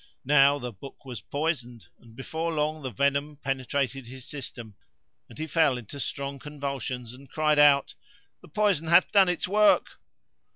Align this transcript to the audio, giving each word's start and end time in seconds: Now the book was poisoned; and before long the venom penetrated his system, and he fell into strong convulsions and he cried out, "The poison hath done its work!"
Now 0.25 0.57
the 0.57 0.71
book 0.71 1.05
was 1.05 1.21
poisoned; 1.21 1.85
and 1.99 2.15
before 2.15 2.51
long 2.51 2.81
the 2.81 2.89
venom 2.89 3.37
penetrated 3.37 4.07
his 4.07 4.27
system, 4.27 4.73
and 5.29 5.37
he 5.37 5.45
fell 5.45 5.77
into 5.77 5.99
strong 5.99 6.39
convulsions 6.39 7.13
and 7.13 7.21
he 7.27 7.31
cried 7.31 7.59
out, 7.59 7.93
"The 8.41 8.47
poison 8.47 8.87
hath 8.87 9.11
done 9.11 9.29
its 9.29 9.47
work!" 9.47 9.99